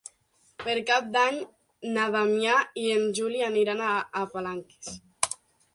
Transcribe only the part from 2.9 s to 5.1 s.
en Juli aniran a Palanques.